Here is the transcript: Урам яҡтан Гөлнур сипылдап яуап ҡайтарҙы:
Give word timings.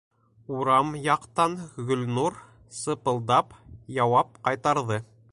Урам 0.59 0.87
яҡтан 1.07 1.57
Гөлнур 1.91 2.39
сипылдап 2.77 3.53
яуап 3.99 4.41
ҡайтарҙы: 4.49 4.99